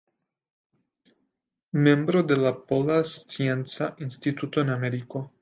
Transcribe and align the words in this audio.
Membro 1.87 2.23
de 2.23 2.35
la 2.39 2.55
Pola 2.57 2.99
Scienca 3.03 3.95
Instituto 3.99 4.59
en 4.61 4.71
Ameriko. 4.79 5.27